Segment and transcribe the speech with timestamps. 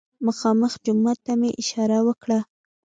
[0.25, 2.39] مخامخ جومات ته مې اشاره وکړه.